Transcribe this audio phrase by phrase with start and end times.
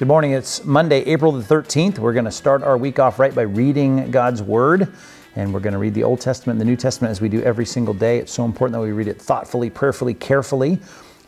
[0.00, 0.32] Good morning.
[0.32, 1.98] It's Monday, April the 13th.
[1.98, 4.94] We're going to start our week off right by reading God's Word.
[5.36, 7.42] And we're going to read the Old Testament and the New Testament as we do
[7.42, 8.16] every single day.
[8.16, 10.78] It's so important that we read it thoughtfully, prayerfully, carefully.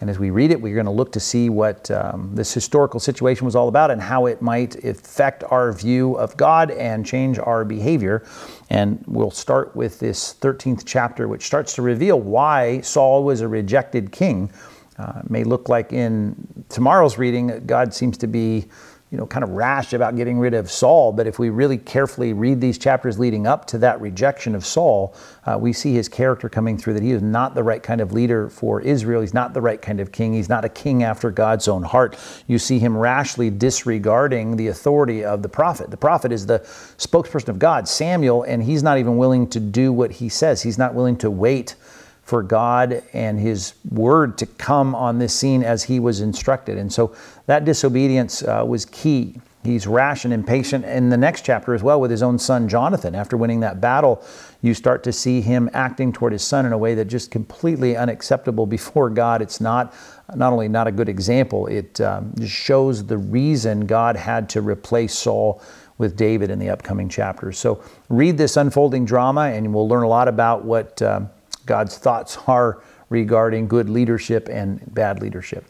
[0.01, 2.99] And as we read it, we're going to look to see what um, this historical
[2.99, 7.39] situation was all about and how it might affect our view of God and change
[7.39, 8.27] our behavior.
[8.71, 13.49] And we'll start with this 13th chapter, which starts to reveal why Saul was a
[13.49, 14.51] rejected king
[14.99, 16.35] uh, may look like in
[16.73, 18.67] tomorrow's reading, God seems to be,
[19.11, 21.13] you know, kind of rash about getting rid of Saul.
[21.13, 25.15] But if we really carefully read these chapters leading up to that rejection of Saul,
[25.45, 28.13] uh, we see his character coming through that he is not the right kind of
[28.13, 29.21] leader for Israel.
[29.21, 30.33] He's not the right kind of king.
[30.33, 32.17] He's not a king after God's own heart.
[32.47, 35.91] You see him rashly disregarding the authority of the prophet.
[35.91, 36.61] The prophet is the
[36.97, 40.63] spokesperson of God, Samuel, and he's not even willing to do what he says.
[40.63, 41.75] He's not willing to wait
[42.23, 46.79] for God and His Word to come on this scene as He was instructed.
[46.79, 47.15] And so
[47.47, 49.37] that disobedience uh, was key.
[49.65, 53.15] He's rash and impatient in the next chapter as well with his own son Jonathan.
[53.15, 54.25] After winning that battle,
[54.61, 57.97] you start to see him acting toward his son in a way that just completely
[57.97, 59.41] unacceptable before God.
[59.41, 59.95] It's not
[60.35, 65.15] not only not a good example, it um, shows the reason God had to replace
[65.15, 65.63] Saul
[65.99, 67.59] with David in the upcoming chapters.
[67.59, 71.01] So read this unfolding drama, and we'll learn a lot about what.
[71.03, 71.31] Um,
[71.67, 75.65] God's thoughts are regarding good leadership and bad leadership.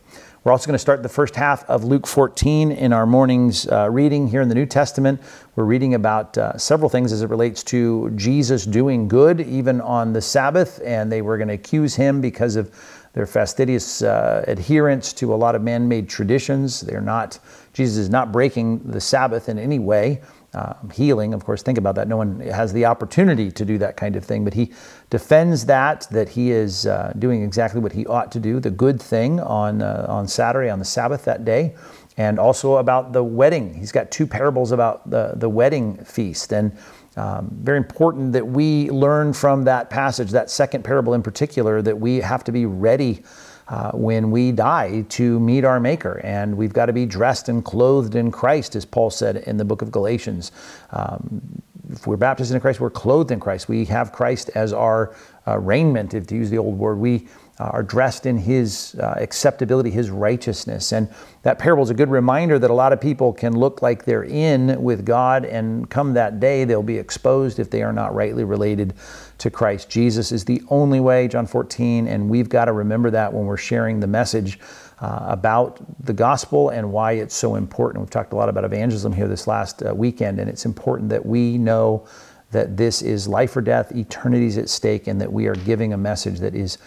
[0.45, 3.89] We're also going to start the first half of Luke 14 in our morning's uh,
[3.89, 5.21] reading here in the New Testament.
[5.55, 10.13] We're reading about uh, several things as it relates to Jesus doing good even on
[10.13, 12.75] the Sabbath, and they were going to accuse him because of
[13.13, 16.81] their fastidious uh, adherence to a lot of man made traditions.
[16.81, 17.39] They're not,
[17.73, 20.23] Jesus is not breaking the Sabbath in any way
[20.55, 21.35] uh, healing.
[21.35, 22.09] Of course, think about that.
[22.09, 24.73] No one has the opportunity to do that kind of thing, but he
[25.11, 29.01] defends that, that he is uh, doing exactly what he ought to do, the good
[29.01, 31.75] thing on, uh, on Saturday, on the Sabbath that day,
[32.19, 33.75] and also about the wedding.
[33.75, 36.53] He's got two parables about the, the wedding feast.
[36.53, 36.77] And
[37.17, 41.99] um, very important that we learn from that passage, that second parable in particular, that
[41.99, 43.23] we have to be ready
[43.69, 46.21] uh, when we die to meet our Maker.
[46.25, 49.65] And we've got to be dressed and clothed in Christ, as Paul said in the
[49.65, 50.53] book of Galatians.
[50.91, 53.69] Um, if we're baptized in Christ, we're clothed in Christ.
[53.69, 55.15] We have Christ as our
[55.47, 56.99] raiment, if to use the old word.
[56.99, 60.93] We uh, are dressed in his uh, acceptability, his righteousness.
[60.93, 61.09] And
[61.43, 64.25] that parable is a good reminder that a lot of people can look like they're
[64.25, 68.45] in with God, and come that day, they'll be exposed if they are not rightly
[68.45, 68.95] related
[69.39, 69.91] to Christ.
[69.91, 73.57] Jesus is the only way, John 14, and we've got to remember that when we're
[73.57, 74.59] sharing the message
[75.01, 78.03] uh, about the gospel and why it's so important.
[78.03, 81.27] We've talked a lot about evangelism here this last uh, weekend, and it's important that
[81.27, 82.07] we know
[82.53, 85.93] that this is life or death, eternity is at stake, and that we are giving
[85.93, 86.79] a message that is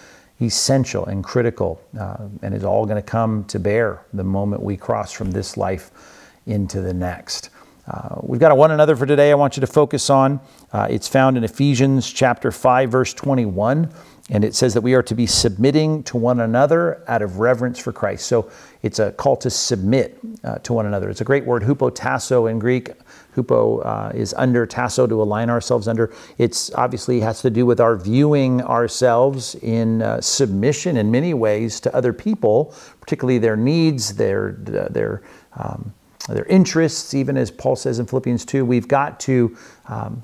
[0.41, 4.77] essential and critical uh, and is all going to come to bear the moment we
[4.77, 5.91] cross from this life
[6.45, 7.49] into the next.
[7.87, 10.39] Uh, we've got a one another for today I want you to focus on.
[10.73, 13.91] Uh, it's found in Ephesians chapter 5 verse 21
[14.31, 17.77] and it says that we are to be submitting to one another out of reverence
[17.77, 18.25] for Christ.
[18.25, 18.49] So
[18.81, 21.09] it's a call to submit uh, to one another.
[21.09, 22.89] It's a great word, hupotasso in Greek.
[23.35, 26.11] Hupo uh, is under, tasso to align ourselves under.
[26.39, 31.79] It's obviously has to do with our viewing ourselves in uh, submission in many ways
[31.81, 35.21] to other people, particularly their needs, their their
[35.57, 35.93] um,
[36.29, 37.13] their interests.
[37.13, 39.55] Even as Paul says in Philippians two, we've got to
[39.87, 40.23] um,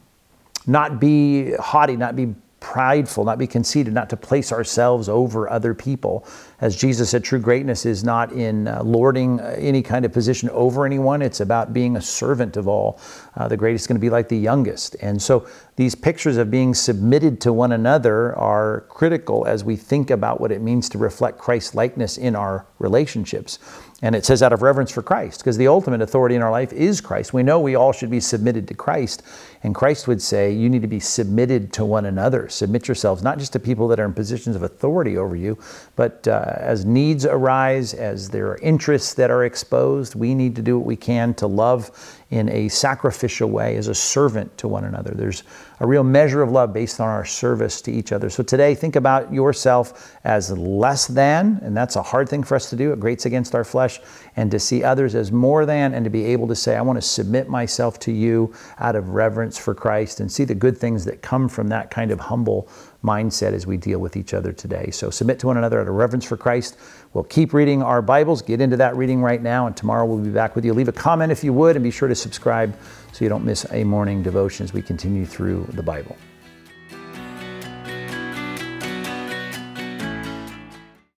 [0.65, 5.73] not be haughty, not be prideful, not be conceited, not to place ourselves over other
[5.73, 6.25] people.
[6.61, 10.47] As Jesus said, true greatness is not in uh, lording uh, any kind of position
[10.51, 12.99] over anyone, it's about being a servant of all.
[13.35, 14.95] Uh, the greatest is going to be like the youngest.
[15.01, 20.11] And so these pictures of being submitted to one another are critical as we think
[20.11, 23.57] about what it means to reflect Christ's likeness in our relationships.
[24.03, 26.73] And it says out of reverence for Christ, because the ultimate authority in our life
[26.73, 27.33] is Christ.
[27.33, 29.21] We know we all should be submitted to Christ.
[29.61, 32.49] And Christ would say, you need to be submitted to one another.
[32.49, 35.55] Submit yourselves, not just to people that are in positions of authority over you,
[35.95, 40.63] but uh, as needs arise, as there are interests that are exposed, we need to
[40.63, 41.91] do what we can to love
[42.31, 45.11] in a sacrificial way as a servant to one another.
[45.13, 45.43] There's
[45.81, 48.29] a real measure of love based on our service to each other.
[48.29, 52.69] So today, think about yourself as less than, and that's a hard thing for us
[52.69, 52.93] to do.
[52.93, 53.99] It grates against our flesh,
[54.37, 56.97] and to see others as more than, and to be able to say, I want
[56.97, 61.03] to submit myself to you out of reverence for Christ, and see the good things
[61.05, 62.69] that come from that kind of humble
[63.03, 64.89] mindset as we deal with each other today.
[64.91, 66.77] So submit to one another out of reverence for Christ.
[67.13, 70.29] We'll keep reading our Bibles, get into that reading right now, and tomorrow we'll be
[70.29, 70.73] back with you.
[70.73, 72.75] Leave a comment if you would, and be sure to subscribe
[73.11, 76.15] so you don't miss a morning devotion as we continue through the Bible.